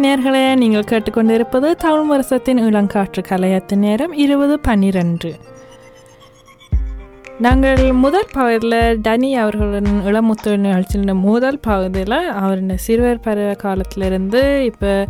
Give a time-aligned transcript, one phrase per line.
[0.00, 5.30] ஆம் நேர்களே நீங்கள் கேட்டுக்கொண்டிருப்பது தமிழ் வருஷத்தின் இளங்காற்று கலையத்தின் நேரம் இருபது பன்னிரண்டு.
[7.38, 15.06] நாங்கள் முதல் பகுதியில் டனி அவர்களுடன் இளமுத்து நிகழ்ச்சியின் முதல் பகுதியில் அவருடைய சிறுவர் பருவ காலத்திலிருந்து இப்போ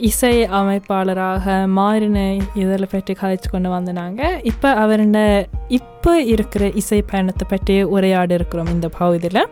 [0.00, 2.18] இசை அமைப்பாளராக மாறின
[2.54, 8.88] இதில் பற்றி கதைச்சு கொண்டு வந்தாங்க இப்போ அவருடைய இப்போ இருக்கிற இசை பயணத்தை பற்றி உரையாடி இருக்கிறோம் இந்த
[8.88, 9.42] பகுதியில்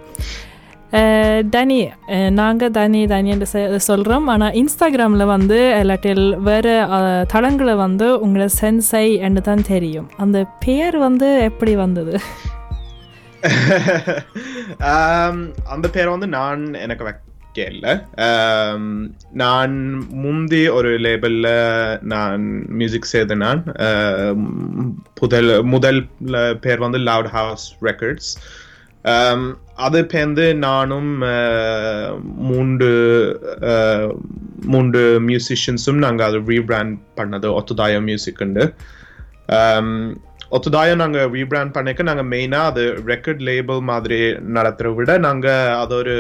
[0.93, 1.89] டனி
[2.31, 6.87] நாங்கள் தனி தனி சொல்கிறோம் ஆனால் இன்ஸ்டாகிராமில் வந்து இல்லாட்டில் வேறு
[7.29, 10.11] தளங்களை வந்து உங்களை சென்சை என்று தான் தெரியும்.
[10.17, 12.21] அந்த பேர் வந்து எப்படி வந்தது?
[15.65, 18.03] அந்த பேர் வந்து நான் எனக்கு வைக்கல.
[19.33, 23.65] நான் முந்தி ஒரு லேபிளில் நான் மியூசிக் செய்த நான்.
[25.15, 28.37] புதல் முதல் முதல் பேர் வந்து லவுட் ஹவுஸ் ரெக்கார்ட்ஸ்
[29.87, 31.11] அது பேர்ந்து நானும்
[32.51, 32.91] மூன்று
[34.73, 37.47] மூன்று மியூசிஷியன்ஸும் நாங்கள் அதை ரீபிராண்ட் பண்ணது.
[37.59, 38.65] ஒத்துதாய மியூசிக்குண்டு
[40.57, 44.21] ஒத்துதாயம் நாங்கள் ரீபிராண்ட் பண்ணிக்க நாங்கள் மெயினாக அது ரெக்கார்ட் லேபிள் மாதிரி
[44.57, 46.17] நடத்துகிறத விட நாங்கள் அது ஒரு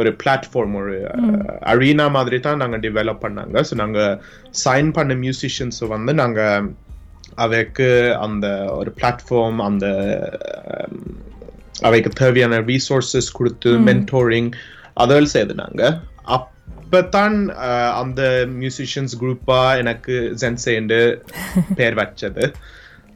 [0.00, 0.94] ஒரு பிளாட்ஃபார்ம் ஒரு
[1.72, 3.56] அரீனா மாதிரி தான் நாங்கள் டெவலப் பண்ணாங்க.
[3.68, 4.14] ஸோ நாங்கள்
[4.64, 6.68] சைன் பண்ண மியூசிஷியன்ஸை வந்து நாங்கள்
[7.44, 7.90] அவைக்கு
[8.26, 8.46] அந்த
[8.78, 9.86] ஒரு பிளாட்ஃபார்ம் அந்த
[11.82, 14.50] அவைக்கு தேவையான ரீசோர்சஸ் கொடுத்து மென்டோரிங்
[14.96, 15.82] அதெல்லாம் செய்தாங்க
[16.36, 18.22] அப்பதான் ஆஹ், அந்த
[18.56, 20.98] மியூசிஷியன்ஸ் குரூப்பா எனக்கு ஜென்சேண்டு
[21.78, 22.44] பேர் வச்சது.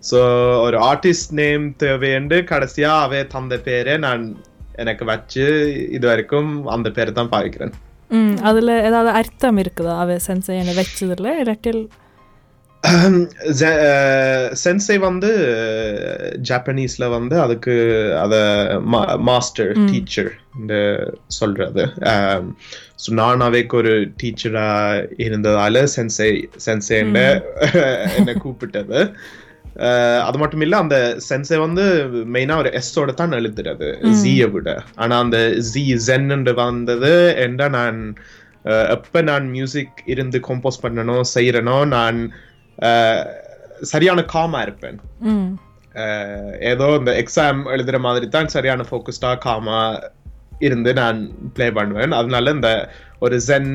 [0.02, 0.18] ஸோ
[0.62, 4.24] ஒரு ஆர்டிஸ்ட் நேம் தேவையண்டு கடைசியா அவே தந்த பேரை நான்
[4.76, 5.44] எனக்கு வச்சு
[5.90, 7.74] இது வரைக்கும் அந்த பேரை தான் பாவிக்கிறேன்.
[8.42, 9.94] அதில் ஏதாவது அர்த்தம் இருக்குதா?
[10.02, 11.80] அவ சென்சை என்னை வச்சதில் இல்லாட்டில்
[14.62, 15.30] சென்சை வந்து
[16.48, 17.74] ஜாப்பனீஸ்ல வந்து அதுக்கு
[18.24, 18.34] அத
[19.28, 20.30] மாஸ்டர் டீச்சர்
[21.38, 21.84] சொல்றது.
[23.02, 24.66] ஸோ நான் அவைக்கு ஒரு டீச்சரா
[25.26, 26.30] இருந்ததால சென்சை
[26.66, 29.00] சென்சை என்னை கூப்பிட்டது.
[30.28, 30.98] அது மட்டும் இல்ல அந்த
[31.28, 31.84] சென்சை வந்து
[32.34, 33.88] மெயினா ஒரு எஸ்ஸோட தான் எழுதுறது
[34.22, 34.68] ஜியை விட.
[35.02, 35.38] ஆனா அந்த
[35.72, 37.14] ஜி ஜென்னு வந்தது
[37.46, 38.00] என்றா நான்
[38.94, 42.18] எப்ப நான் மியூசிக் இருந்து கம்போஸ் பண்ணனோ செய்யறனோ நான்
[43.92, 44.98] சரியான காமா இருப்பேன்.
[46.72, 49.80] ஏதோ இந்த எக்ஸாம் எழுதுற மாதிரி தான் சரியான ஃபோக்கஸ்டா காமா
[50.66, 51.18] இருந்து நான்
[51.56, 52.12] ப்ளே பண்ணுவேன்.
[52.20, 52.70] அதனால இந்த
[53.24, 53.72] ஒரு ஜென்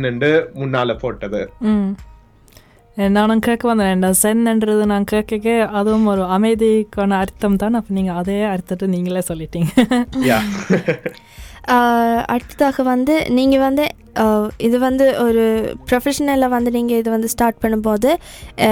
[0.62, 1.42] முன்னால போட்டது.
[3.18, 3.94] நானும் கேட்க வந்தேன்.
[3.98, 7.78] இந்த சென்ன்றது நான் கேட்க அதுவும் ஒரு அமைதிக்கான அர்த்தம் தான்.
[7.80, 9.72] அப்போ நீங்கள் அதே அர்த்தத்தை நீங்களே சொல்லிட்டீங்க.
[12.26, 13.88] அடுத்ததாக வந்து நீங்கள் வந்து
[14.58, 18.18] இது வந்து ஒரு ப்ரொஃபஷனலாக வந்து நீங்கள் இது வந்து ஸ்டார்ட் பண்ணும்போது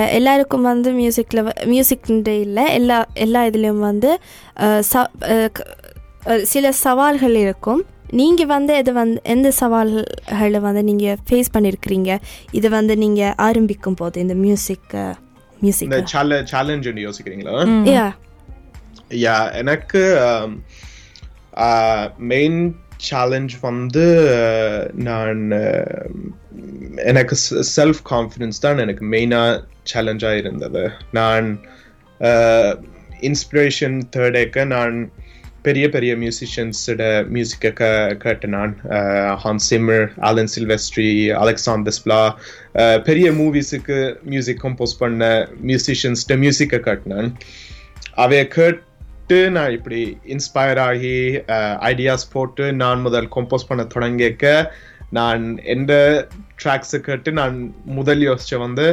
[0.09, 4.19] எல்லாருக்கும் வந்து மியூசிக்கில் மியூசிக்ன்றே இல்லை எல்லா எல்லா இதுலேயும் வந்து
[4.93, 5.11] ச-
[6.43, 7.85] சில சவால்கள் இருக்கும்.
[8.11, 12.19] நீங்கள் வந்து இது வந்து எந்த சவால்களை வந்து நீங்கள் ஃபேஸ் பண்ணியிருக்கிறீங்க
[12.51, 14.95] இது வந்து நீங்கள் ஆரம்பிக்கும் போது இந்த மியூசிக்
[15.59, 16.03] மியூசிக் இந்த
[16.45, 17.53] சேலஞ்ச் யோசிக்கிறீங்களா?
[17.91, 18.13] யா
[19.09, 20.01] யா எனக்கு
[22.31, 22.59] மெயின்
[23.09, 24.05] சேலஞ்ச் வந்து
[25.07, 25.43] நான்
[27.11, 27.35] எனக்கு
[27.75, 29.61] செல்ஃப் கான்ஃபிடென்ஸ் தான் எனக்கு மெயினாக
[29.93, 30.83] சேலஞ்சாக இருந்தது.
[31.11, 31.47] நான்
[33.29, 34.97] இன்ஸ்பிரேஷன் தேர்டேக்க நான்
[35.61, 37.03] பெரிய பெரிய மியூசிஷியன்ஸோட
[37.35, 37.87] மியூசிக்கை க
[38.19, 38.73] கேட்டு நான்.
[39.43, 41.09] Hans Zimmer Alan Silvestri
[41.43, 42.21] Alexander Desplat
[43.07, 43.97] பெரிய மூவிஸுக்கு
[44.33, 47.29] மியூசிக் கம்போஸ் பண்ண மியூசிஷியன்ஸ்ட மியூசிக்கை கேட்டினான்
[48.25, 48.43] அவைய
[49.29, 49.99] கேட்டு நான் இப்படி
[50.33, 51.17] இன்ஸ்பயர் ஆகி
[51.89, 54.45] ஐடியாஸ் போட்டு நான் முதல் கம்போஸ் பண்ண தொடங்கிக்க
[55.17, 55.93] நான் எந்த
[56.61, 57.57] ட்ராக்ஸை கேட்டு நான்
[57.97, 58.85] முதல் யோசிச்ச வந்து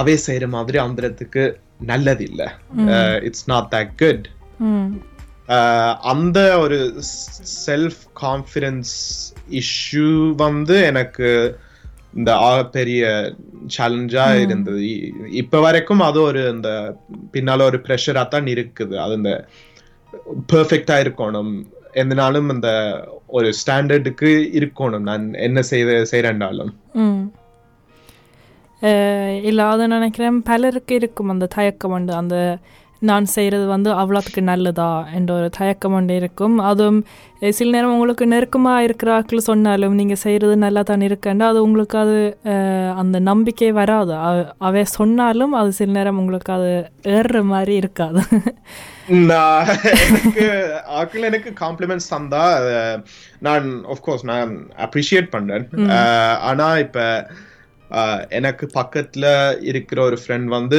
[0.00, 1.44] அவே செய்யற மாதிரி அந்தரத்துக்கு
[1.90, 2.48] நல்லது இல்லை
[3.28, 4.28] இட்ஸ் நாட் தட் குட்
[6.12, 6.78] அந்த ஒரு
[7.66, 8.94] செல்ஃப் கான்ஃபிடன்ஸ்
[9.62, 10.08] இஷ்யூ
[10.44, 11.28] வந்து எனக்கு
[12.20, 12.30] இந்த
[12.76, 13.02] பெரிய
[13.74, 14.80] சேலஞ்சா இருந்தது.
[15.42, 16.70] இப்ப வரைக்கும் அது ஒரு இந்த
[17.34, 18.94] பின்னால ஒரு ப்ரெஷரா தான் இருக்குது.
[19.04, 19.32] அது இந்த
[20.52, 21.52] பெர்ஃபெக்டா இருக்கணும்.
[22.02, 22.68] எந்தனாலும் அந்த
[23.36, 25.06] ஒரு ஸ்டாண்டர்டுக்கு இருக்கணும்.
[25.10, 26.72] நான் என்ன செய்த செய்யறேன்டாலும்
[29.48, 32.12] இல்லை அதை நினைக்கிறேன் பலருக்கு இருக்கும் அந்த தயக்கம் உண்டு.
[32.20, 32.36] அந்த
[33.02, 34.88] நான் செய்கிறது வந்து அவ்வளோத்துக்கு நல்லதா
[35.18, 36.56] என்ற ஒரு தயக்கம் ஒன்று இருக்கும்.
[36.68, 37.00] அதுவும்
[37.58, 42.18] சில நேரம் உங்களுக்கு நெருக்கமாக இருக்கிறாக்கள் சொன்னாலும் நீங்கள் செய்கிறது நல்லா தான் இருக்கேன்டா அது உங்களுக்கு அது
[43.02, 44.14] அந்த நம்பிக்கை வராது.
[44.28, 46.70] அவ அவை சொன்னாலும் அது சில நேரம் உங்களுக்கு அது
[47.16, 48.22] ஏறுற மாதிரி இருக்காது.
[49.08, 49.68] நான்
[50.06, 50.44] எனக்கு
[51.00, 52.44] ஆக்கள் எனக்கு காம்ப்ளிமெண்ட்ஸ் தந்தா
[53.38, 53.66] நான்
[54.00, 54.52] கோர்ஸ் நான்
[54.86, 55.66] அப்ரிஷியேட் பண்றேன்.
[56.40, 57.28] ஆனா இப்ப
[58.28, 59.24] எனக்கு பக்கத்துல
[59.60, 60.78] இருக்கிற ஒரு ஃப்ரெண்ட் வந்து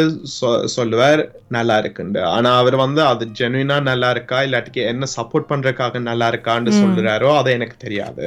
[0.75, 2.21] சொல்லுவார் நல்லா இருக்குண்டு.
[2.23, 4.41] ஆனா அவர் வந்து அது ஜெனுவினா நல்லா இருக்கா?
[4.41, 8.25] இல்லாட்டிக்கு என்ன சப்போர்ட் பண்றதுக்காக நல்லா இருக்கான்னு சொல்றாரோ அது எனக்கு தெரியாது.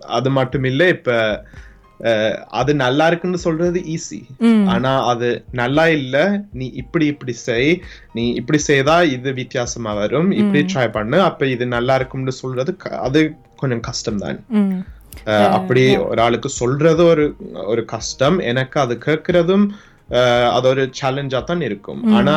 [0.00, 1.10] அது மட்டும் இல்ல இப்ப
[2.54, 4.18] அது நல்லா இருக்குன்னு சொல்றது ஈஸி
[4.68, 6.16] ஆனா அது நல்லா இல்ல
[6.52, 7.70] நீ இப்படி இப்படி செய்
[8.14, 13.20] நீ இப்படி செய்தா இது வித்தியாசமா வரும் இப்படி ட்ரை பண்ணு அப்ப இது நல்லா இருக்கும்னு சொல்றது அது
[13.56, 14.38] கொஞ்சம் கஷ்டம்தான்.
[14.58, 14.74] ம்.
[15.26, 17.24] அஹ், அப்படி ஒரு ஆளுக்கு சொல்றது ஒரு
[17.66, 19.66] ஒரு கஷ்டம் எனக்கு அது கேட்கறதும்
[20.52, 22.00] அது ஒரு சேலஞ்சா தான் இருக்கும்.
[22.16, 22.34] ஆனா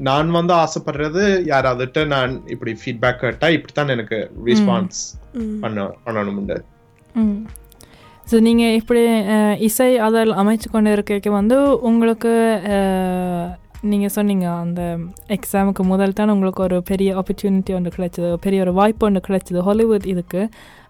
[0.00, 4.18] நான் வந்து ஆசைப்படுறது யாராவதுட்ட நான் இப்படி ஃபீட்பேக் கேட்டா இப்படித்தான் எனக்கு
[4.48, 5.00] ரெஸ்பான்ஸ்
[5.62, 6.58] பண்ண பண்ணணும்னு.
[8.30, 9.02] ஸோ நீங்கள் இப்படி
[9.58, 12.32] இசை அதில் அமைச்சு கொண்டு இருக்க வந்து உங்களுக்கு
[13.92, 14.82] நீங்கள் சொன்னீங்க அந்த
[15.36, 20.06] எக்ஸாமுக்கு முதல் தான் உங்களுக்கு ஒரு பெரிய ஆப்பர்ச்சுனிட்டி ஒன்று கிடைச்சது பெரிய ஒரு வாய்ப்பு ஒன்று கிடைச்சது ஹாலிவுட்
[20.06, 20.42] இதுக்கு.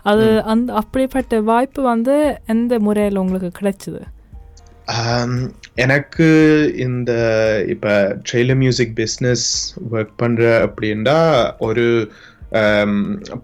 [0.03, 2.15] அது அந்த அப்படிப்பட்ட வாய்ப்பு வந்து
[2.47, 4.03] எந்த முறையில் உங்களுக்கு கிடைச்சது?
[5.75, 6.27] எனக்கு
[6.77, 7.13] இந்த
[7.69, 9.47] இப்ப ட்ரெய்லர் மியூசிக் பிஸ்னஸ்
[9.93, 11.19] ஒர்க் பண்ற அப்படின்னா
[11.59, 11.87] ஒரு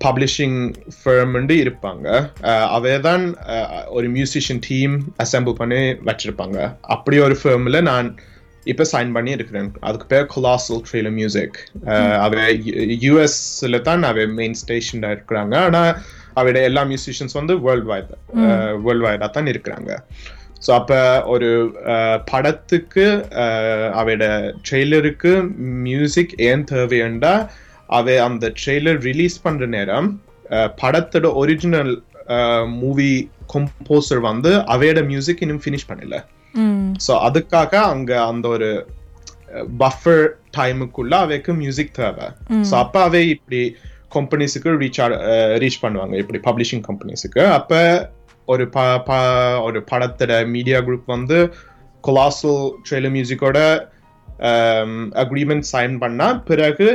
[0.04, 0.58] பப்ளிஷிங்
[0.96, 2.06] ஃபர்ம்னு இருப்பாங்க.
[2.76, 3.24] அவே தான்
[3.88, 5.80] ஒரு மியூசிஷியன் டீம் அசெம்பிள் பண்ணி
[6.10, 6.58] வச்சிருப்பாங்க.
[6.88, 8.08] அப்படி ஒரு ஃபர்மில் நான்
[8.66, 9.68] இப்போ சைன் பண்ணி இருக்கிறேன்.
[9.80, 11.58] அதுக்கு பேர் கொலாசல் ட்ரெய்லர் மியூசிக்
[12.24, 12.34] அவ
[13.04, 15.54] யூஎஸ்ல தான் அவ மெயின் ஸ்டேஷன்ல இருக்கிறாங்க.
[15.66, 15.82] ஆனா
[16.34, 18.10] அவட எல்லா மியூசிஷியன்ஸ் வந்து வேர்ல்ட் வைட்
[18.84, 19.90] வேர்ல்ட் வைடா தான் இருக்கிறாங்க.
[20.66, 21.48] ஸோ அப்போ ஒரு
[21.94, 23.06] அஹ், படத்துக்கு
[24.00, 24.26] அவையோட
[24.68, 25.32] ட்ரெய்லருக்கு
[25.86, 27.34] மியூசிக் ஏன் தேவையண்டா?
[27.90, 30.08] அவை அந்த ட்ரெய்லர் ரிலீஸ் பண்ற நேரம்
[30.80, 31.92] படத்தோட ஒரிஜினல்
[32.74, 33.10] மூவி
[33.54, 36.16] கம்போசர் வந்து அவையோட மியூசிக் இன்னும் ஃபினிஷ் பண்ணல.
[37.06, 38.68] ஸோ அதுக்காக அங்க அந்த ஒரு
[39.78, 40.24] பஃபர்
[40.56, 42.26] டைமுக்குள்ள அவைக்கு மியூசிக் தேவை.
[42.62, 43.60] ஸோ அப்ப அவை இப்படி
[44.14, 45.00] கம்பெனிஸுக்கு ரீச்
[45.58, 46.14] ரீச் பண்ணுவாங்க.
[46.16, 47.72] இப்படி பப்ளிஷிங் கம்பெனிஸுக்கு அப்ப
[48.48, 51.38] ஒரு ப ப- ஒரு படத்தோட மீடியா குரூப் வந்து
[52.04, 53.58] கொலாசல் ட்ரெய்லர் மியூசிக்கோட
[55.22, 56.88] அக்ரிமெண்ட் சைன் பண்ணா பிறகு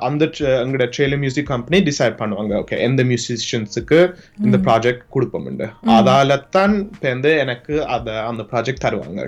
[0.00, 2.54] அந்த tra- எங்களோட ட்ரெய்லர் மியூசிக் கம்பெனி டிசைட் பண்ணுவாங்க.
[2.56, 3.98] ஓகே எந்த மியூசிஷியன்ஸுக்கு
[4.38, 9.20] இந்த ப்ராஜெக்ட் கொடுப்போம்னு அதால தான் இப்போ வந்து எனக்கு அத அந்த ப்ராஜெக்ட் தருவாங்க.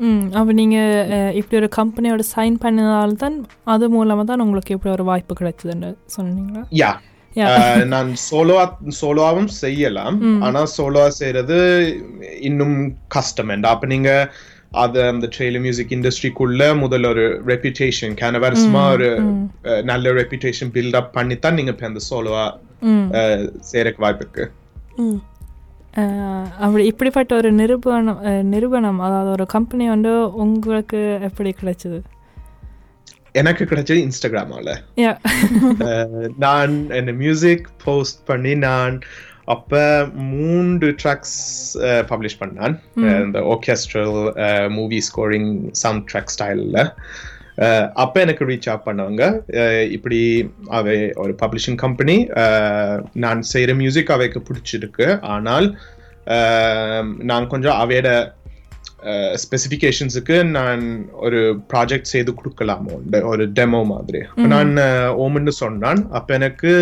[0.00, 5.04] ம் அப்போ நீங்கள் இப்படி ஒரு கம்பெனியோட சைன் பண்ணதால தான் அது மூலமாக தான் உங்களுக்கு இப்படி ஒரு
[5.04, 6.64] வாய்ப்பு கிடைச்சதுன்னு சொன்னீங்களா?
[6.74, 6.90] யா.
[7.36, 8.64] அஹ், நான் சோலோவா
[9.00, 10.42] சோலோவாவும் செய்யலாம்.
[10.42, 11.56] ஆனா சோலோவா செய்யறது
[12.40, 12.76] இன்னும்
[13.08, 13.62] கஷ்டம்.
[13.64, 14.10] அப்ப நீங்க
[14.72, 19.08] அது அந்த ட்ரெயிலர் மியூசிக் இண்டஸ்ட்ரிக்குள்ள முதல்ல ஒரு ரெப்யூட்டேஷன் கேன வருஷமா ஒரு
[19.82, 22.46] நல்ல ரெப்யூட்டேஷன் பில்ட் அப் பண்ணித்தான் நீங்க இப்ப அந்த சோலோவா
[23.72, 24.44] செய்யறதுக்கு வாய்ப்பு இருக்கு
[26.58, 28.20] அப்படி இப்படிப்பட்ட ஒரு நிறுவனம்
[28.50, 31.98] நிறுவனம் அதாவது ஒரு கம்பெனி வந்து உங்களுக்கு எப்படி கிடைச்சது?
[33.32, 34.68] எனக்கு கிடைச்சது இன்ஸ்டாகிராமால
[36.36, 39.00] நான் என்ன மியூசிக் போஸ்ட் பண்ணி நான்
[39.46, 39.80] அப்ப
[40.30, 41.36] மூன்று ட்ராக்ஸ்
[42.10, 42.74] பப்ளிஷ் பண்ணான்.
[43.02, 44.14] அஹ், இந்த orchestral
[44.70, 46.80] movie scoring sound track ஸ்டைலில்
[47.94, 49.24] அப்ப எனக்கு ரீச் அப் பண்ணவங்க
[49.90, 50.18] இப்படி
[50.70, 52.16] அவை ஒரு பப்ளிஷிங் கம்பெனி
[53.16, 55.06] நான் செய்யற மியூசிக் அவைக்கு பிடிச்சிருக்கு.
[55.26, 55.68] ஆனால்
[57.22, 58.10] நான் கொஞ்சம் அவையோட
[59.42, 60.82] ஸ்பெசிஃபிகேஷன்ஸுக்கு நான்
[61.20, 61.40] ஒரு
[61.72, 62.94] ப்ராஜெக்ட் செய்து கொடுக்கலாமோ?
[63.24, 64.20] ஒரு டெமோ மாதிரி.
[64.46, 64.72] நான்
[65.24, 66.10] ஓமன்னு சொன்னான்.
[66.10, 66.72] அப்ப எனக்கு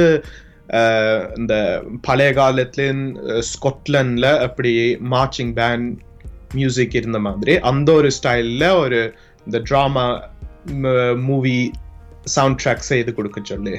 [1.37, 2.92] இந்த பழைய காலத்துல
[3.40, 5.99] ஸ்காட்லாண்ட்ல அப்படி மார்ச்சிங் பேண்ட்
[6.54, 9.14] மியூசிக் இருந்த மாதிரி அந்த ஒரு ஸ்டைல்ல ஒரு
[9.47, 10.04] இந்த ட்ராமா
[11.14, 11.73] மூவி
[12.25, 13.75] சவுண்ட் ட்ராக் செய்து கொடுக்க சொல்லி.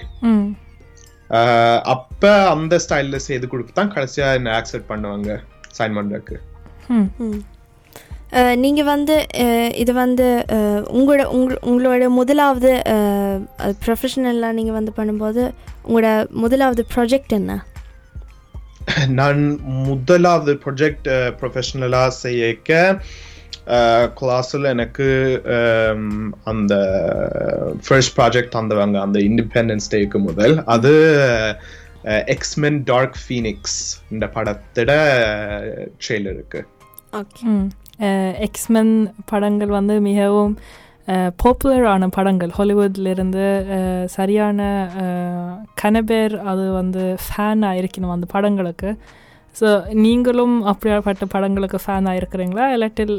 [1.83, 5.39] அப்ப அந்த ஸ்டைல்ல செய்து கொடுத்து தான் கடைசியா என்ன ஆக்செப்ட் பண்ணுவாங்க
[5.77, 6.37] சைன் பண்றதுக்கு
[6.89, 7.41] ம்.
[8.63, 9.15] நீங்கள் வந்து
[9.77, 10.25] இது வந்து
[10.93, 12.71] உங்களோட உங்க உங்களோட முதலாவது
[13.85, 15.43] ப்ரொஃபஷனலாக நீங்கள் வந்து பண்ணும்போது
[15.85, 16.09] உங்களோட
[16.43, 17.53] முதலாவது ப்ராஜெக்ட் என்ன?
[19.19, 19.39] நான்
[19.87, 21.07] முதலாவது ப்ரொஜெக்ட்
[21.39, 22.99] ப்ரொஃபஷனலா செய்யக்க
[24.19, 25.07] கிளாஸில் எனக்கு
[25.53, 26.03] um,
[26.43, 26.73] அந்த
[27.85, 30.55] ஃபர்ஸ்ட் ப்ராஜெக்ட் தந்தவங்க அந்த இண்டிபெண்டன்ஸ் டேக்கு முதல்.
[30.65, 30.93] அது
[32.35, 33.79] எக்ஸ்மென் டார்க் ஃபீனிக்ஸ்
[34.11, 34.91] இந்த படத்தோட
[36.03, 36.61] ட்ரெய்லர் இருக்கு
[37.13, 37.47] ஓகே
[37.99, 40.57] Eh, எக்ஸ்மென் படங்கள் வந்து மிகவும்
[41.07, 42.51] eh, பாப்புலரான படங்கள்.
[42.57, 43.45] ஹாலிவுட்லேருந்து
[43.77, 44.59] eh, சரியான
[45.81, 48.97] கனபேர் அது வந்து ஃபேனாக இருக்கணும் அந்த படங்களுக்கு.
[49.55, 53.15] ஸோ நீங்களும் அப்படியாப்பட்ட படங்களுக்கு ஃபேனாக இருக்கிறீங்களா இல்லாட்டில்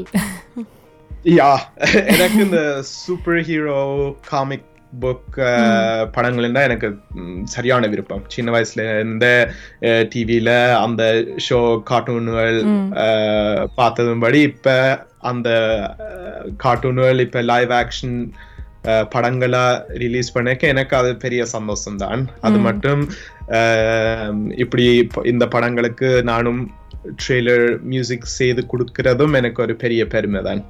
[1.37, 1.51] யா
[2.13, 3.79] எனக்கு இந்த சூப்பர் ஹீரோ
[4.29, 5.37] காமிக் புக்
[6.13, 6.87] படங்கள் தான் எனக்கு
[7.19, 8.23] ம், சரியான விருப்பம்.
[8.29, 9.25] சின்ன வயசுல இருந்த
[10.11, 10.51] டிவியில
[10.81, 11.03] அந்த
[11.45, 12.57] ஷோ கார்ட்டூன்கள்
[13.77, 14.75] பார்த்ததும்படி இப்ப
[15.23, 15.49] அந்த
[16.57, 18.17] கார்ட்டூன்கள் இப்ப லைவ் ஆக்ஷன்
[19.13, 19.65] படங்களா
[19.97, 23.01] ரிலீஸ் பண்ணக்க எனக்கு அது பெரிய சந்தோஷம் தான் அது மட்டும்
[23.57, 26.61] அஹ், இப்படி இப்ப இந்த படங்களுக்கு நானும்
[27.19, 30.61] ட்ரெய்லர் மியூசிக் செய்து கொடுக்கறதும் எனக்கு ஒரு பெரிய பெருமை தான்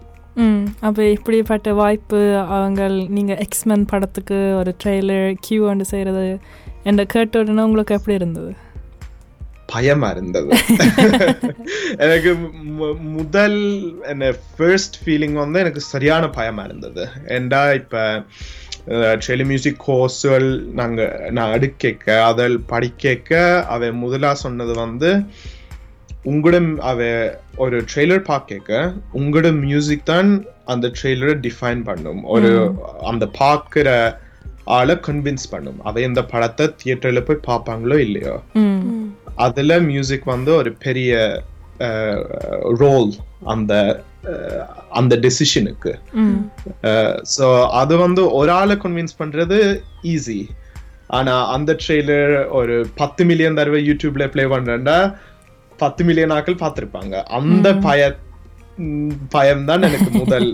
[0.79, 6.39] அப்போ இப்படிப்பட்ட வாய்ப்பு அவங்க நீங்கள் எக்ஸ்மென் படத்துக்கு ஒரு ட்ரெய்லர் கியூ ஒன்று செய்கிறது
[6.84, 8.56] என்ற கேட்ட உடனே உங்களுக்கு எப்படி இருந்தது?
[9.65, 10.50] பயமா இருந்தது.
[11.98, 12.36] எனக்கு
[13.01, 13.58] முதல்
[14.03, 17.08] என்ன ஃபர்ஸ்ட் ஃபீலிங் வந்து எனக்கு சரியான பயமா இருந்தது.
[17.27, 18.24] ஏண்டா இப்ப
[18.88, 25.24] ட்ரெலி மியூசிக் கோர்ஸுகள் நாங்க நான் அடுக்க அதில் படிக்க அவ முதலா சொன்னது வந்து
[26.30, 26.58] உங்களோட
[26.92, 27.00] அவ
[27.64, 28.80] ஒரு ட்ரெய்லர் பார்க்க
[29.20, 30.30] உங்களோட மியூசிக் தான்
[30.74, 32.22] அந்த ட்ரெய்லரை டிஃபைன் பண்ணும்.
[32.36, 32.50] ஒரு
[33.12, 33.90] அந்த பார்க்குற
[34.78, 35.80] ஆளை கன்வின்ஸ் பண்ணும்.
[35.88, 38.36] அவ இந்த படத்தை தியேட்டர்ல போய் பார்ப்பாங்களோ இல்லையோ.
[39.46, 41.12] அதுல மியூசிக் வந்து ஒரு பெரிய
[42.82, 43.12] ரோல்
[43.54, 43.74] அந்த
[45.00, 45.92] அந்த டெசிஷனுக்கு
[47.36, 47.46] ஸோ
[47.82, 49.58] அது வந்து ஒரு ஆளை கன்வின்ஸ் பண்றது
[50.14, 50.40] ஈஸி
[51.18, 54.98] ஆனா அந்த ட்ரெய்லர் ஒரு பத்து மில்லியன் தடவை யூடியூப்ல ப்ளே பண்றேன்டா
[55.78, 57.16] பத்து மில்லியன் ஆக்கள் பார்த்திருப்பாங்க.
[57.32, 58.02] அந்த பய
[59.30, 60.50] பயம்தான் எனக்கு முதல்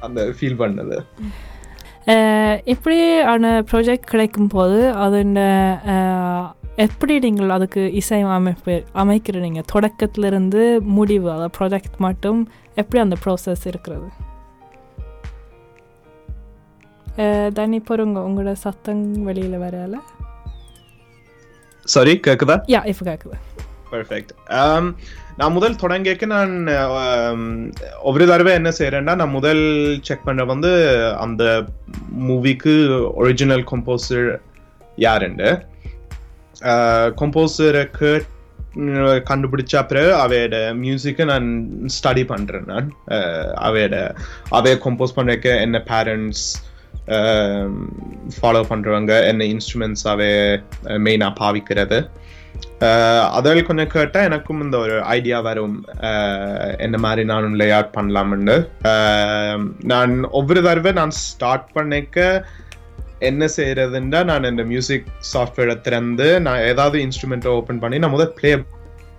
[0.00, 0.96] அந்த ஃபீல் பண்ணது.
[3.26, 4.78] ஆன ப்ராஜெக்ட் கிடைக்கும் போது
[5.86, 12.40] அஹ், எப்படி நீங்கள் அதுக்கு இசை அமைப்பு அமைக்கிறீங்க தொடக்கத்திலிருந்து முடிவு அதாவது ப்ராஜெக்ட் மட்டும்
[12.74, 14.08] எப்படி அந்த ப்ராசஸ் இருக்கிறது?
[17.52, 19.94] தனி பொறுங்க உங்களோட சத்தம் வெளியில் வரால.
[21.86, 22.56] சாரி கேக்குதா?
[22.68, 23.36] யா இப்போ கேட்குது
[23.92, 24.86] பெர்ஃபெக்ட் um,
[25.40, 27.42] நான் முதல் தொடங்கிக்க நான் um,
[28.02, 29.64] ஒவ்வொரு தடவை என்ன செய்யறேன்னா நான் முதல்
[30.02, 30.72] செக் பண்ற வந்து
[31.16, 31.42] அந்த
[32.28, 32.74] மூவிக்கு
[33.22, 34.28] ஒரிஜினல் கம்போசர்
[35.06, 35.50] யாருண்டு?
[36.70, 38.12] Uh, கம்போசருக்கு
[39.28, 41.48] கண்டுபிடிச்ச பிறகு அவையோட மியூசிக்கை நான்
[41.96, 42.88] ஸ்டடி பண்றேன் நான்.
[43.16, 43.96] Uh, அவையோட
[44.50, 46.46] அவைய கம்போஸ் பண்ணக்க என்ன பேரண்ட்ஸ்
[48.36, 50.30] ஃபாலோ um, பண்றவங்க என்ன இன்ஸ்ட்ருமெண்ட்ஸ் அவை
[51.06, 52.00] மெயினாக பாவிக்கிறது.
[53.30, 55.84] அதில் கொஞ்சம் கேட்டா எனக்கும் இந்த ஒரு ஐடியா வரும்.
[56.00, 58.68] அஹ் என்ன மாதிரி நானும் லே அவுட் பண்ணலாம்னு.
[58.84, 62.48] அஹ் நான் ஒவ்வொரு தடவை நான் ஸ்டார்ட் பண்ணிக்க
[63.18, 68.64] என்ன செய்யறதுன்னா நான் இந்த மியூசிக் சாஃப்ட்வேரை திறந்து நான் ஏதாவது இன்ஸ்ட்ருமெண்ட்டை ஓப்பன் பண்ணி நான் முதல் ப்ளே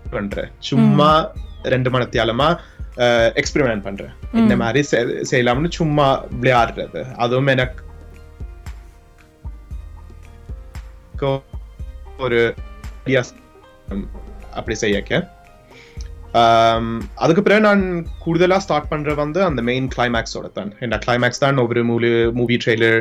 [0.10, 0.51] பண்றேன்.
[0.60, 1.32] சும்மா
[1.63, 2.58] ரெண்டு மணத்தியாலமா
[2.98, 4.13] எக்ஸ்பெரிமெண்ட் பண்றேன்.
[4.34, 4.88] இந்த மாதிரி
[5.32, 7.15] செய்யலாம்னு சும்மா விளையாடுறது.
[7.15, 7.86] அதுவும் எனக்கு
[12.17, 12.53] ஒரு
[13.08, 13.30] ideas,
[13.88, 14.08] உம்,
[14.54, 15.12] அப்படி செய்யக்க
[16.34, 17.84] ஆம், அதுக்கு பிறகு நான்
[18.24, 20.72] கூடுதலா ஸ்டார்ட் பண்ற வந்து அந்த மெயின் கிளைமேக்ஸோட தான்.
[20.82, 22.98] இந்த கிளைமேக்ஸ் தான் ஒவ்வொரு மூவி மூவி ட்ரெய்லர்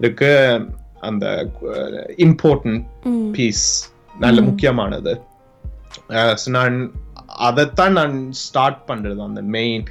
[0.00, 0.30] இருக்கு.
[1.00, 1.26] அந்த
[2.18, 3.30] இம்பார்ட்டன்ட் ம்.
[3.32, 3.66] பீஸ்
[4.18, 5.12] நல்ல முக்கியமானது.
[6.36, 6.76] So நான்
[7.48, 9.84] அதைத்தான் நான் ஸ்டார்ட் பண்றது அந்த மெயின்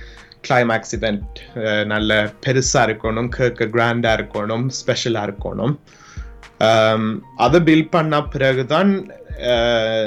[0.48, 1.38] கிளைமேக்ஸ் இவெண்ட்
[1.86, 2.12] நல்ல
[2.46, 5.76] பெருசா இருக்கணும் கேட்க கிராண்டா இருக்கணும் ஸ்பெஷலா இருக்கணும்.
[6.62, 7.04] Um,
[7.38, 9.23] அதை பில்ட் பண்ண பிறகுதான் அஹ்,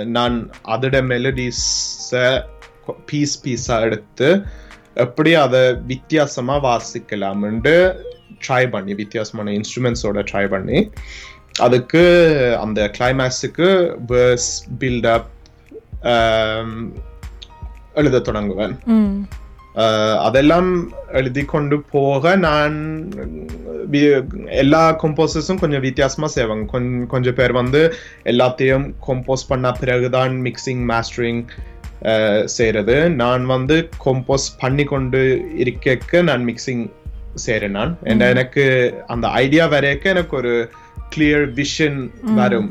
[0.05, 2.27] நான் அதோட மெலடிஸை
[3.07, 4.47] பீஸ் பீஸாக எடுத்து
[4.95, 7.97] எப்படி அதை வித்தியாசமாக வாசிக்கலாம்ன்ட்டு
[8.47, 10.91] ட்ரை பண்ணி வித்தியாசமான இன்ஸ்ட்ருமெண்ட்ஸோட ட்ரை பண்ணி
[11.59, 12.03] அதுக்கு
[12.61, 13.69] அந்த கிளைமேக்ஸுக்கு
[14.09, 15.29] வேர்ஸ் பில்டப்
[17.95, 18.75] எழுத தொடங்குவேன்.
[20.23, 20.69] அதெல்லாம்
[21.13, 22.77] எழுதி கொண்டு போக நான்
[24.55, 27.81] எல்லா கம்போசர்ஸும் கொஞ்சம் வித்தியாசமா செய்வாங்க கொஞ்- கொஞ்சம் பேர் வந்து
[28.25, 31.43] எல்லாத்தையும் கம்போஸ் பண்ண பிறகுதான் மிக்சிங் மாஸ்டரிங்
[32.45, 35.21] செய்யறது நான் வந்து கம்போஸ் பண்ணி கொண்டு
[35.57, 36.85] இருக்க நான் மிக்சிங்
[37.47, 37.93] செய்யறேன் நான்
[38.29, 38.65] எனக்கு
[39.07, 40.55] அந்த ஐடியா வரையக்க எனக்கு ஒரு
[41.17, 41.99] கிளியர் விஷன்
[42.35, 42.71] வரும்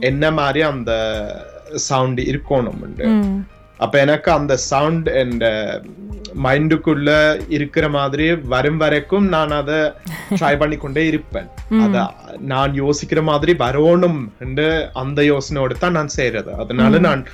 [0.00, 0.92] என்ன மாதிரி அந்த
[1.88, 3.40] சவுண்ட் இருக்கணும்னு ம்
[3.80, 5.36] அப்ப எனக்கு அந்த சவுண்ட் என்
[6.34, 9.92] மைண்டுக்குள்ள இருக்கிற மாதிரி வரும் வரைக்கும் நான் அதை
[10.30, 11.48] ட்ரை பண்ணி கொண்டே இருப்பேன்
[11.82, 12.06] அத
[12.38, 14.20] நான் யோசிக்கிற மாதிரி வரணும்
[14.94, 17.26] அந்த யோசனையோட தான் நான் செய்யறது அதனால நான்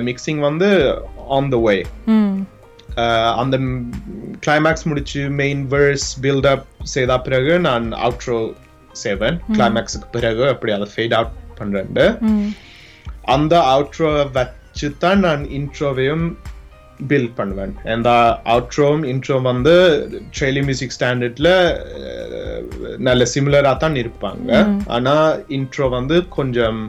[0.00, 0.94] மிக்சிங் வந்து
[1.28, 1.86] ஆன் த வே
[3.36, 3.56] அந்த
[4.40, 8.54] கிளைமேக்ஸ் முடிச்சு மெயின் வேர்ஸ் பில்டப் செய்த பிறகு நான் அவுட்ரோ
[8.94, 9.40] செய்வேன்.
[9.56, 11.90] கிளைமேக்ஸுக்கு பிறகு அப்படி அதை ஃபேட் அவுட் பண்றேன்
[13.24, 16.36] அந்த அவுட்ரோ வச்சு தான் நான் இன்ட்ரோவையும்
[17.08, 17.72] பில்ட் பண்ணுவேன்.
[17.94, 18.10] அந்த
[18.52, 19.74] அவுட்ரோவும் இன்ட்ரோ வந்து
[20.36, 21.50] ட்ரெய்லி மியூசிக் ஸ்டாண்டர்ட்ல
[23.08, 24.50] நல்ல சிமிலரா தான் இருப்பாங்க.
[24.96, 25.14] ஆனா
[25.56, 26.80] இன்ட்ரோ வந்து கொஞ்சம்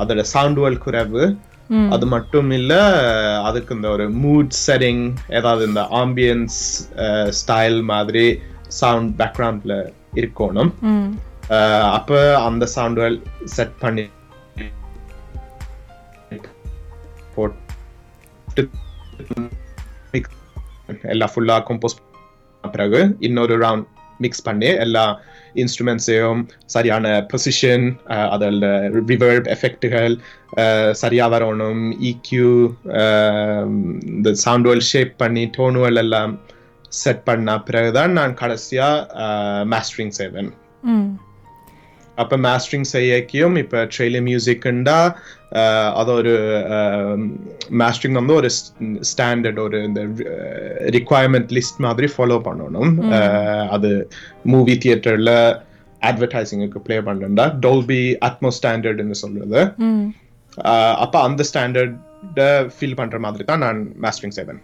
[0.00, 1.22] அதோட சவுண்ட் வெல் குறைவு.
[1.94, 2.74] அது மட்டும் இல்ல
[3.48, 5.02] அதுக்கு இந்த ஒரு மூட் செட்டிங்
[5.38, 6.58] ஏதாவது இந்த ஆம்பியன்ஸ்
[7.40, 8.26] ஸ்டைல் மாதிரி
[8.80, 9.74] சவுண்ட் பேக்ரவுண்ட்ல
[10.20, 10.72] இருக்கணும்.
[11.96, 13.16] அப்ப அந்த சவுண்டுகள்
[13.56, 14.06] செட் பண்ணி
[17.34, 18.62] போட்டு
[21.04, 21.96] எல்லாம் ஃபுல்லாக கம்போஸ்
[22.64, 23.86] பிறகு இன்னொரு ரவுண்ட்
[24.20, 25.04] மிக்ஸ் பண்ணி எல்லா
[25.54, 27.84] இன்ஸ்ட்ருமெண்ட்ஸையும் சரியான பொசிஷன்
[28.30, 28.64] அதில்
[29.10, 30.14] ரிவர்ப் எஃபெக்டுகள்
[30.92, 32.50] சரியாக வரணும் இக்யூ
[34.10, 36.32] இந்த சவுண்டுவல் ஷேப் பண்ணி டோனுவல் எல்லாம்
[36.96, 39.24] செட் பண்ண பிறகுதான் நான் கடைசியாக
[39.64, 40.50] மாஸ்டரிங் செய்வேன்
[42.18, 45.14] மாஸ்டரிங் செய்யக்கியும் இப்ப ட்ரெய்லர் மியூசிக்ண்டா
[45.90, 46.34] அது ஒரு
[47.70, 48.50] மாஸ்டரிங் வந்து ஒரு
[49.00, 50.00] ஸ்டாண்டர்ட் ஒரு இந்த
[50.90, 52.92] ரிக்குவயர்மெண்ட் லிஸ்ட் மாதிரி ஃபாலோ பண்ணணும்
[53.68, 54.08] அது
[54.42, 55.62] மூவி தியேட்டர்ல
[56.02, 59.60] அட்வர்டைசிங்குக்கு ப்ளே பண்ணா டோல்பி அட்மோ ஸ்டாண்டர்ட்னு சொல்றது
[60.96, 64.62] அப்ப அந்த ஸ்டாண்டர்ட ஃபீல் பண்ற மாதிரி தான் நான் மாஸ்டரிங் செய்வேன்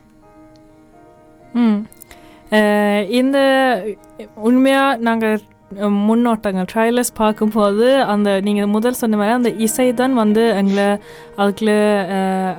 [3.08, 3.38] இந்த
[4.34, 5.40] உண்மையாக நாங்கள்
[6.08, 10.86] முன்னோட்டங்கள் ட்ரைலர்ஸ் பார்க்கும்போது அந்த நீங்கள் முதல் சொன்ன மாதிரி அந்த இசை தான் வந்து எங்களை
[11.38, 11.72] அதுக்குள்ள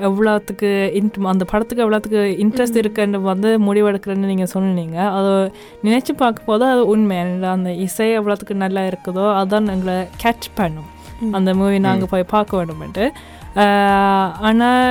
[0.07, 0.69] எவ்வளோத்துக்கு
[0.99, 4.97] இன்ட் அந்த படத்துக்கு எவ்வளோத்துக்கு இன்ட்ரெஸ்ட் இருக்குன்னு வந்து முடிவெடுக்கிறேன்னு நீங்கள் சொன்னீங்க.
[5.17, 5.33] அதை
[5.87, 7.19] நினச்சி பார்க்கும்போது அது உண்மை.
[7.55, 10.89] அந்த இசை எவ்வளோத்துக்கு நல்லா இருக்குதோ அதான் எங்களை கேட்ச் பண்ணும்.
[11.39, 13.05] அந்த மூவி நாங்கள் போய் பார்க்க வேண்டுமென்ட்டு.
[14.47, 14.83] ஆனால்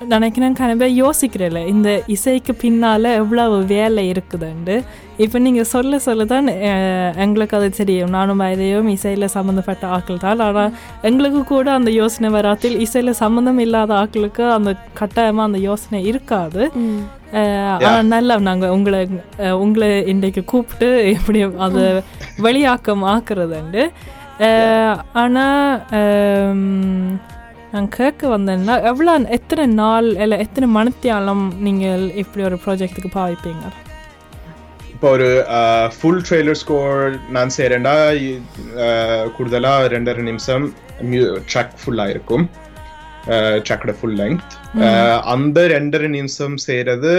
[0.00, 1.60] நினைக்கிறேன் கனவே யோசிக்கிறேன்ல.
[1.66, 4.74] இந்த இசைக்கு பின்னால் எவ்வளவு வேலை இருக்குதுண்டு
[5.18, 6.48] இப்போ நீங்கள் சொல்ல சொல்ல தான்
[7.24, 8.10] எங்களுக்கு அது தெரியும்.
[8.10, 13.94] நானும் இதையும் இசையில் சம்மந்தப்பட்ட ஆட்கள் தான் ஆனால் எங்களுக்கு கூட அந்த யோசனை வராத்தில் இசையில் சம்மந்தம் இல்லாத
[13.96, 16.62] ஆட்களுக்கு அந்த கட்டாயமாக அந்த யோசனை இருக்காது.
[16.82, 17.00] ம்.
[17.34, 19.00] அஹ், ஆனா நல்லா நாங்கள் உங்களை
[19.60, 21.86] உங்களை இன்றைக்கு கூப்பிட்டு எப்படி அதை
[22.40, 23.84] வெளியாக்கம் ஆக்குறதுண்டு.
[25.16, 25.64] ஆனால்
[27.72, 33.64] நான் கேட்க வந்தேன்னா எவ்வளோ எத்தனை நாள் இல்லை எத்தனை மணித்தியாலம் நீங்கள் இப்படி ஒரு ப்ராஜெக்ட்டுக்கு பாவிப்பீங்க?
[34.94, 35.28] இப்போ ஒரு
[35.96, 37.00] ஃபுல் ட்ரெய்லர் ஸ்கோர்
[37.36, 37.94] நான் செய்கிறேன்டா
[39.36, 40.64] கூடுதலா ரெண்டரை நிமிஷம்
[41.50, 42.44] ட்ராக் ஃபுல்லாக இருக்கும்
[43.66, 44.54] ட்ராக்கோட ஃபுல் லெங்த்
[45.34, 47.12] அந்த ரெண்டரை நிமிஷம் செய்கிறது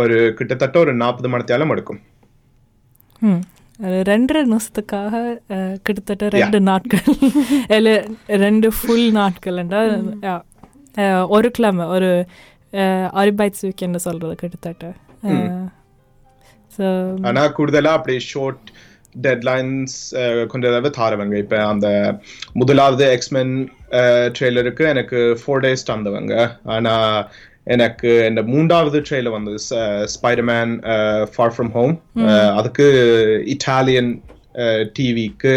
[0.00, 2.00] ஒரு கிட்டத்தட்ட ஒரு நாற்பது மணித்தாலும் எடுக்கும்.
[3.82, 5.14] ரெண்டரை நிமிஷத்துக்காக
[5.82, 7.16] கிட்டத்தட்ட ரெண்டு நாட்கள்.
[7.68, 7.94] இல்லை
[8.26, 10.42] ரெண்டு ஃபுல் நாட்கள்ண்டா
[11.28, 12.26] ஒரு கிழமை ஒரு
[13.22, 14.92] அரிபைட்ஸ் வீக்கெண்டு சொல்கிறது கிட்டத்தட்ட.
[17.22, 18.70] ஆனா கூடுதலா அப்படி ஷார்ட்
[19.22, 19.96] டெட்லைன்ஸ்
[20.46, 21.34] கொண்டதாக தாரவங்க.
[21.34, 22.18] இப்ப அந்த
[22.52, 23.54] முதலாவது எக்ஸ்மென்
[24.38, 26.56] ட்ரெய்லருக்கு எனக்கு ஃபோர் டேஸ் தந்தவங்க.
[26.64, 26.94] ஆனா
[27.74, 29.52] எனக்கு இந்த மூன்றாவது ட்ரெய்லர் வந்து
[30.14, 30.72] ஸ்பைடர்மேன்
[31.34, 31.94] ஃபார் ஃப்ரம் ஹோம்
[32.58, 32.86] அதுக்கு
[33.54, 34.12] இட்டாலியன்
[34.96, 35.54] டிவிக்கு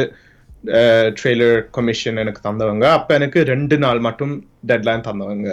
[1.19, 2.85] ட்ரெய்லர் கமிஷன் எனக்கு தந்தவங்க.
[2.97, 4.33] அப்ப எனக்கு ரெண்டு நாள் மட்டும்
[4.71, 5.49] டெட்லைன் தந்தவங்க.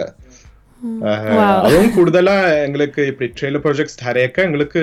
[1.65, 4.81] அதுவும் கூடுதலா எங்களுக்கு இப்படி ட்ரெய்லர் ப்ராஜெக்ட்ஸ் தரையக்க எங்களுக்கு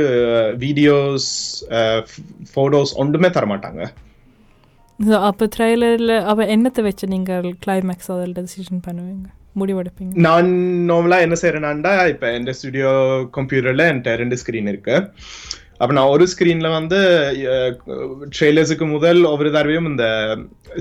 [0.65, 1.29] வீடியோஸ்
[2.55, 3.83] போட்டோஸ் ஒன்றுமே தர மாட்டாங்க
[4.99, 9.29] ஸோ அப்போ ட்ரெய்லரில் அப்போ என்னத்தை வச்சு நீங்கள் கிளைமேக்ஸ் அதில் டெசிஷன் பண்ணுவீங்க?
[9.61, 10.13] முடிவெடுப்பீங்க.
[10.27, 10.49] நான்
[10.91, 12.91] நார்மலா என்ன செய்யறேனாண்டா இப்ப எந்த ஸ்டுடியோ
[13.37, 14.97] கம்ப்யூட்டர்ல என்கிட்ட ரெண்டு ஸ்கிரீன் இருக்கு.
[15.83, 16.99] அப்ப நான் ஒரு ஸ்கிரீன்ல வந்து
[18.35, 20.05] ட்ரெய்லர்ஸுக்கு முதல் ஒவ்வொரு தடவையும் இந்த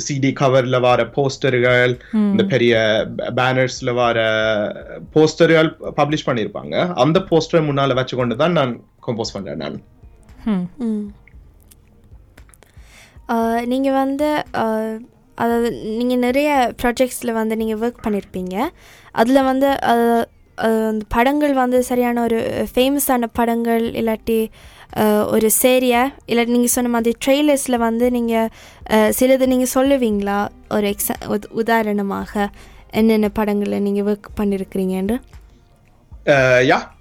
[0.06, 1.94] சிடி கவர்ல வர போஸ்டர்கள்
[2.32, 2.74] இந்த பெரிய
[3.40, 4.20] பேனர்ஸ்ல வர
[5.16, 8.74] போஸ்டர்கள் பப்ளிஷ் பண்ணியிருப்பாங்க அந்த போஸ்டர் முன்னால வச்சு கொண்டு தான் நான்
[9.08, 9.80] கம்போஸ் பண்றேன் நான்.
[13.72, 14.30] நீங்கள் வந்து
[15.36, 18.70] அதாவது நீங்கள் நிறைய ப்ராஜெக்ட்ஸில் வந்து நீங்கள் ஒர்க் பண்ணியிருப்பீங்க
[19.12, 19.80] அதில் வந்து
[20.58, 24.50] அந்த படங்கள் வந்து சரியான ஒரு ஃபேமஸான படங்கள் இல்லாட்டி
[25.26, 28.50] ஒரு சேரியா இல்லாட்டி நீங்கள் சொன்ன மாதிரி ட்ரெய்லர்ஸில் வந்து நீங்கள்
[29.12, 30.48] சிலது நீங்கள் சொல்லுவீங்களா?
[30.70, 32.50] ஒரு எக்ஸா உதாரணமாக
[32.92, 35.20] என்னென்ன படங்களில் நீங்கள் ஒர்க் பண்ணியிருக்கிறீங்கன்னு
[36.62, 36.93] யா?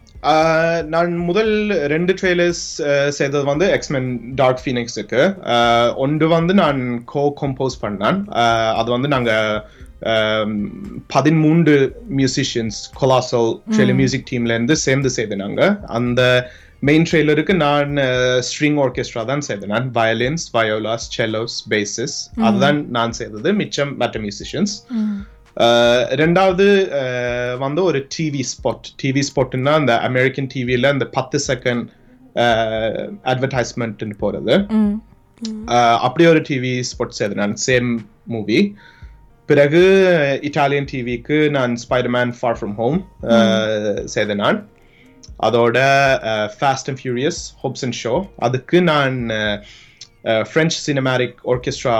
[0.90, 1.52] நான் முதல்
[1.88, 2.64] ரெண்டு ட்ரெய்லர்ஸ்
[3.16, 5.22] செய்தது வந்து எக்ஸ்மென் டார்க் ஃபீனிக்ஸுக்கு
[5.98, 6.80] ஒன்று வந்து நான்
[7.10, 8.18] கோ கம்போஸ் பண்ணேன்
[8.76, 9.32] அது வந்து நாங்க
[10.12, 10.52] அஹ்,
[11.12, 11.74] பதிமூன்று
[12.16, 15.60] மியூசிஷியன்ஸ் கொலாசல் ட்ரெய்லர் மியூசிக் டீம்ல இருந்து சேர்ந்து செய்தனாங்க
[15.92, 16.20] அந்த
[16.82, 17.92] மெயின் ட்ரெய்லருக்கு நான்
[18.46, 24.74] ஸ்ட்ரிங் ஆர்கெஸ்ட்ரா தான் செய்தேன் நான் வயலின்ஸ் வயோலாஸ் செல்லோஸ் பேசஸ் அதுதான் நான் செய்தது மிச்சம் மற்ற மியூசிஷியன்ஸ்
[26.16, 26.66] ரெண்டாவது
[27.58, 31.84] வந்து ஒரு டிவி ஸ்பாட் டிவி ஸ்பாட்னா அந்த அமெரிக்கன் டிவியில அந்த பத்து செகண்ட்
[33.24, 34.54] அட்வர்டைஸ்மெண்ட் போறது
[36.00, 37.88] அப்படி ஒரு டிவி ஸ்பாட் செய்தேன் நான் சேம்
[38.26, 38.60] மூவி
[39.48, 39.82] பிறகு
[40.42, 42.98] இட்டாலியன் டிவிக்கு நான் ஸ்பைடர்மேன் ஃபார் ஃப்ரம் ஹோம்
[44.04, 44.58] செய்தேன் நான்
[45.38, 45.78] அதோட
[46.58, 49.16] Fast and Furious Hobbs and Shaw அதுக்கு நான்
[50.48, 51.96] ஃப்ரெஞ்ச் சினிமாட்டிக் ஆர்கெஸ்ட்ரா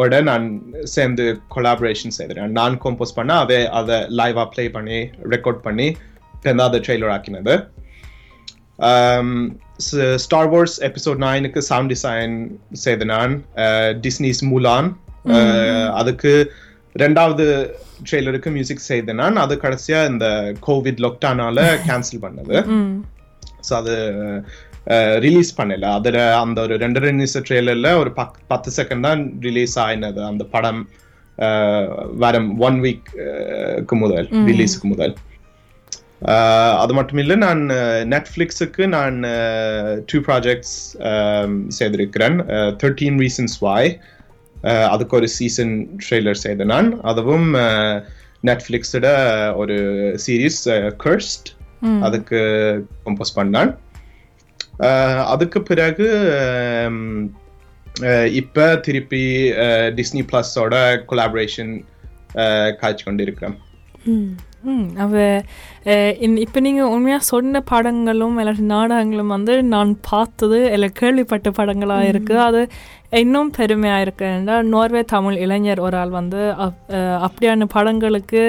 [0.00, 0.46] ஓட நான்
[0.94, 4.98] சேர்ந்து கொலாபரேஷன் செய்தேன் நான் கம்போஸ் பண்ண அவே அதை லைவா ப்ளே பண்ணி
[5.34, 5.86] ரெக்கார்ட் பண்ணி
[6.66, 7.54] அதை ட்ரெய்லர் ஆக்கினது.
[10.24, 12.34] ஸ்டார் வார்ஸ் எபிசோட் நைனுக்கு சவுண்ட் டிசைன்
[12.84, 13.34] செய்த நான்
[14.06, 14.88] டிஸ்னிஸ் மூலான்
[16.00, 16.32] அதுக்கு
[17.04, 17.46] ரெண்டாவது
[18.08, 20.26] ட்ரெய்லருக்கு மியூசிக் செய்த நான் அது கடைசியா இந்த
[20.66, 22.56] கோவிட் லாக்டவுனால கேன்சல் பண்ணது.
[23.68, 23.94] ஸோ அது
[25.24, 25.86] ரிலீஸ் பண்ணல.
[25.98, 30.80] அதில் அந்த ஒரு ரெண்டரை நிமிஷம் ட்ரெய்லரில் ஒரு பக் பத்து செகண்ட் தான் ரிலீஸ் ஆயினது அந்த படம்
[32.22, 35.14] வரும் ஒன் வீக்கு முதல் ரிலீஸுக்கு முதல்.
[36.82, 37.62] அது மட்டும் இல்லை நான்
[38.14, 39.16] நெட்ஃப்ளிக்ஸுக்கு நான்
[40.10, 40.74] டூ ப்ராஜெக்ட்ஸ்
[41.78, 42.36] செய்திருக்கிறேன்.
[42.82, 43.90] தேர்ட்டீன் ரீசன்ஸ் வாய்
[44.94, 46.90] அதுக்கு ஒரு சீசன் ட்ரெய்லர் செய்த நான்.
[47.12, 47.48] அதுவும்
[48.48, 49.08] நெட்ஃப்ளிக்ஸோட
[49.62, 49.78] ஒரு
[50.24, 50.60] சீரீஸ்
[51.04, 51.48] கர்ஸ்ட்
[52.06, 52.40] அதுக்கு
[53.06, 53.72] கம்போஸ் பண்ணான்
[55.28, 56.06] அதுக்கு பிறகு
[58.34, 59.22] இப்ப திருப்பி
[59.96, 60.74] டிஸ்னி பிளஸோட
[61.08, 61.72] கொலாபரேஷன்
[62.80, 63.56] காய்ச்சி கொண்டிருக்கிறேன்
[64.66, 65.12] ம் அவ
[66.42, 72.60] இப்போ நீங்கள் உண்மையாக சொன்ன படங்களும் இல்லாட்டி நாடகங்களும் வந்து நான் பார்த்தது இல்லை கேள்விப்பட்ட படங்களாக இருக்குது அது
[73.18, 76.92] இன்னும் பெருமையாக இருக்குன்னா நோர்வே தமிழ் இளைஞர் ஒரு ஆள் வந்து அப்-
[77.26, 78.42] அப்படியான படங்களுக்கு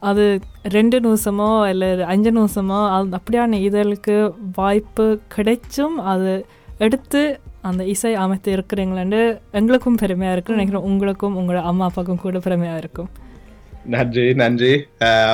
[0.00, 6.44] அது ரெண்டு நிமிஷமோ இல்லை அஞ்சு நிமிஷமோ அது அப்படியான இதழுக்கு வாய்ப்பு கிடைச்சும் அது
[6.78, 10.86] எடுத்து அந்த இசை அமைத்து இருக்கிறீங்களேன்னு எங்களுக்கும் பெருமையாக இருக்கும் நினைக்கிறேன்.
[10.90, 13.10] உங்களுக்கும் உங்களோட அம்மா அப்பாவுக்கும் கூட பெருமையாக இருக்கும்.
[13.84, 14.72] நன்றி நன்றி.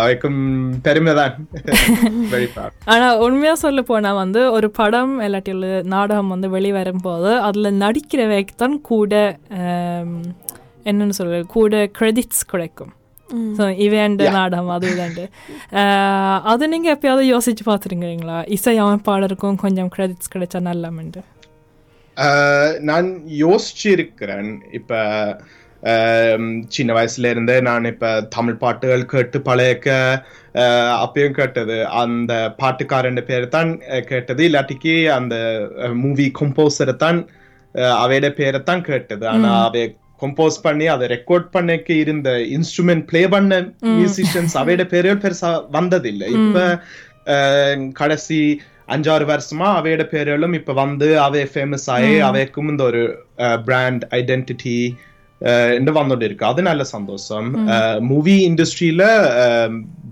[0.00, 0.40] அவைக்கும்
[0.87, 1.35] பெருமைதான்
[2.92, 9.38] ஆனால் உண்மையாக சொல்ல போனால் வந்து ஒரு படம் இல்லாட்டி நாடகம் வந்து வெளிவரும்போது அதில் நடிக்கிறவைக்கு தான் கூட
[10.85, 11.46] என்னன்னு சொல்றது?
[11.46, 12.92] கூட கிரெடிட்ஸ் கிடைக்கும்.
[13.56, 15.24] ஸோ இவேண்டு நாடகம் அது இதாண்டு
[15.80, 21.22] ஆஹ், அது நீங்கள் எப்பயாவது யோசிச்சு பார்த்துருக்கீங்களா இசை அமைப்பாளருக்கும் கொஞ்சம் கிரெடிட்ஸ் கிடைச்சா நல்லாமெண்டு
[22.84, 23.08] நான்
[23.40, 25.00] யோசிச்சு இருக்கிறேன் இப்ப
[26.70, 29.88] சின்ன வயசுல இருந்தே நான் இப்ப தமிழ் பாட்டுகள் கேட்டு பழையக்க
[30.54, 33.70] அஹ், அப்பயும் கேட்டது அந்த பாட்டுக்காரன் பேர் தான்
[34.08, 35.34] கேட்டது இல்லாட்டிக்கு அந்த
[36.00, 37.18] மூவி கம்போசரை தான்
[37.98, 39.82] அவையோட பேரை தான் கேட்டது ஆனா அவை
[40.22, 43.61] கம்போஸ் பண்ணி அதை ரெக்கார்ட் பண்ணக்கு இருந்த இன்ஸ்ட்ருமெண்ட் ப்ளே பண்ண
[43.98, 46.31] மியூசிஷியன்ஸ் அவையோட பேர்கள் பெருசா வந்ததில்லை.
[46.38, 46.59] இப்ப
[48.00, 48.40] கடைசி
[48.94, 53.05] அஞ்சாறு வருஷமா அவையோட பேர்களும் இப்ப வந்து அவை ஃபேமஸ் ஆகி அவைக்கும் இந்த ஒரு
[53.64, 54.79] பிராண்ட் ஐடென்டிட்டி
[56.00, 57.48] வந்துட்டு இருக்கு அது நல்ல சந்தோஷம்.
[58.11, 59.05] மூவி இண்டஸ்ட்ரியில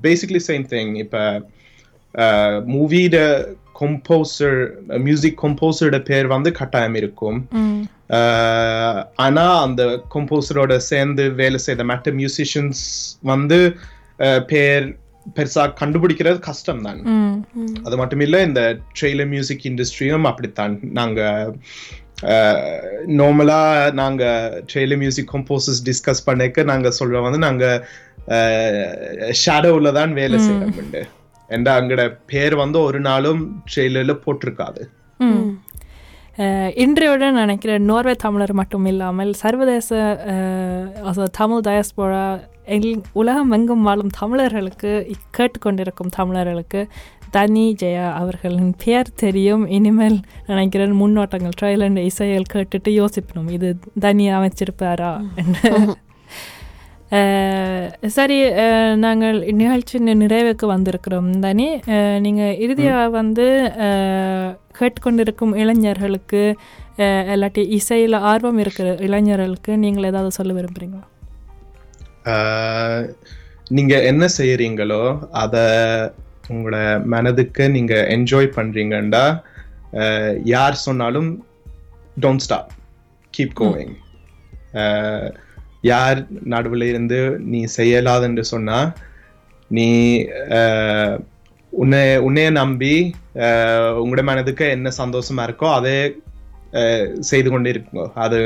[0.06, 1.18] பேசிக்லி சேம் திங் இப்ப
[2.72, 3.18] மூவியோட
[3.80, 4.58] கம்போசர்
[5.06, 7.38] மியூசிக் கம்போசரோட பேர் வந்து கட்டாயம் இருக்கும்.
[8.10, 9.82] அஹ், ஆனா அந்த
[10.14, 12.82] கம்போசரோட சேர்ந்து வேலை செய்த மற்ற மியூசிஷியன்ஸ்
[13.24, 13.58] வந்து
[14.48, 14.86] பேர்
[15.36, 17.00] பெருசா கண்டுபிடிக்கிறது கஷ்டம் தான்
[17.84, 18.62] அது மட்டும் இல்ல இந்த
[18.96, 20.74] ட்ரெய்லர் மியூசிக் இண்டஸ்ட்ரியும் அப்படித்தான்.
[20.92, 21.20] நாங்க
[23.16, 23.60] நார்மலா
[23.94, 24.24] நாங்க
[24.68, 27.64] ட்ரெய்லர் மியூசிக் கம்போசர்ஸ் டிஸ்கஸ் பண்ணிக்க நாங்க சொல்றோம் வந்து நாங்க
[29.40, 31.08] ஷேடோவில் தான் வேலை செய்யறோம்
[31.50, 34.82] என்ற அங்கட பேர் வந்து ஒரு நாளும் ட்ரெய்லர்ல போட்டிருக்காது.
[36.38, 39.90] அஹ், இன்றையோட நினைக்கிறேன் நோர்வே தமிழர் மட்டும் இல்லாமல் சர்வதேச
[41.32, 42.24] தமிழ் டயஸ்போரா
[42.68, 44.92] எல் உலகம் எங்கும் வாழும் தமிழர்களுக்கு
[45.38, 46.80] கேட்டுக்கொண்டிருக்கும் தமிழர்களுக்கு
[47.30, 49.66] தனி ஜெயா அவர்களின் பெயர் தெரியும்.
[49.68, 53.50] இனிமேல் நினைக்கிறேன் முன்னோட்டங்கள் ட்ரைலண்ட் இசைகள் கேட்டுட்டு யோசிப்பணும்.
[53.50, 53.68] இது
[54.00, 55.12] தனி அமைச்சிருப்பாரா?
[55.36, 55.70] என்று.
[58.06, 58.36] சரி
[58.96, 61.38] நாங்கள் நிகழ்ச்சியின் நிறைவுக்கு வந்திருக்கிறோம்.
[61.38, 61.80] தனி
[62.20, 63.46] நீங்கள் இறுதியாக வந்து
[64.78, 66.42] கேட்டுக்கொண்டிருக்கும் இளைஞர்களுக்கு
[67.34, 71.02] இல்லாட்டி இசையில் ஆர்வம் இருக்கிற இளைஞர்களுக்கு நீங்கள் ஏதாவது சொல்ல விரும்புகிறீங்களா
[72.24, 73.06] ஆஹ்
[73.68, 75.56] நீங்க என்ன செய்யறீங்களோ அத
[76.48, 79.24] உங்களோட மனதுக்கு நீங்க என்ஜாய் பண்றீங்கண்டா
[79.92, 81.30] ஆஹ் யார் சொன்னாலும்
[82.20, 82.70] டோன்ட் ஸ்டாப்
[83.34, 83.94] கீப் கோயிங்
[85.84, 88.78] யார் நடுவில் இருந்து நீ செய்யலாதுன்னு சொன்னா
[89.70, 89.88] நீ
[91.72, 92.94] உன்னை உன்னைய நம்பி
[94.00, 95.98] உங்களோட மனதுக்கு என்ன சந்தோஷமா இருக்கோ அதே
[97.20, 97.72] செய்து கொண்டே
[98.24, 98.40] அது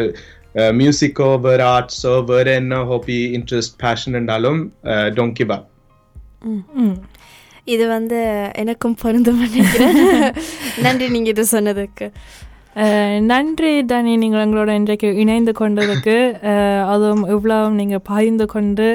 [0.73, 4.61] மியூசிக்கோ வேற ஆர்ட்ஸோ வேற என்ன ஹாபி இன்ட்ரெஸ்ட் பேஷன் இருந்தாலும்
[5.17, 5.69] டோன்ட் கிவ் அப்
[7.67, 8.19] இது வந்து
[8.53, 9.99] எனக்கும் பொருந்தும் நினைக்கிறேன்.
[10.85, 12.07] நன்றி நீங்கள் இது சொன்னதுக்கு.
[13.31, 16.17] நன்றி தனி நீங்கள் எங்களோட இன்றைக்கு இணைந்து கொண்டதுக்கு.
[16.93, 18.89] அதுவும் இவ்வளோ நீங்கள் பகிர்ந்து கொண்டு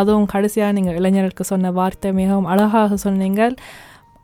[0.00, 3.54] அதுவும் கடைசியாக நீங்கள் இளைஞர்களுக்கு சொன்ன வார்த்தை மிகவும் அழகாக சொன்னீங்கள்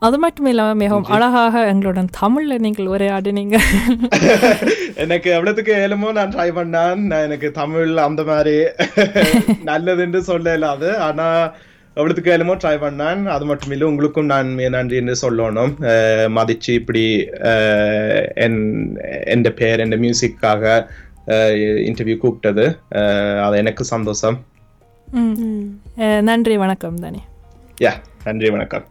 [0.01, 3.57] அது மட்டும் இல்லாமல் மிகவும் அழகாக எங்களுடன் தமிழில் நீங்கள் உரையாடினீங்க.
[5.03, 6.99] எனக்கு எவ்வளவுக்கு ஏழுமோ நான் ட்ரை பண்ணான்.
[7.11, 8.57] நான் எனக்கு தமிழ் அந்த மாதிரி
[9.71, 11.27] நல்லதுன்னு சொல்ல இல்லாது ஆனா
[11.97, 13.21] எவ்வளவுக்கு என்னமோ ட்ரை பண்ணேன்.
[13.35, 15.71] அது மட்டும் இல்லை உங்களுக்கும் நான் நன்றி என்று சொல்லணும்.
[16.37, 17.05] மதிச்சு இப்படி
[18.45, 18.59] என்
[19.33, 20.63] என் பேர் என் மியூசிக்காக
[21.87, 22.65] இன்டர்வியூ கூப்பிட்டது.
[23.45, 24.37] அது எனக்கு சந்தோஷம்.
[26.29, 27.23] நன்றி வணக்கம் தானே.
[27.81, 28.85] யா நன்றி வணக்கம்.